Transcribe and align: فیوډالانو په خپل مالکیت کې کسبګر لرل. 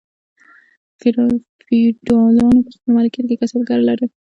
فیوډالانو 1.67 2.59
په 2.65 2.69
خپل 2.75 2.89
مالکیت 2.97 3.25
کې 3.29 3.35
کسبګر 3.41 3.79
لرل. 3.87 4.09